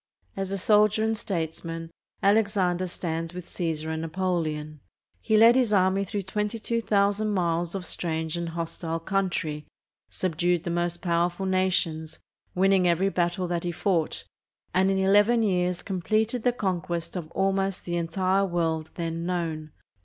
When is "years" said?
15.43-15.83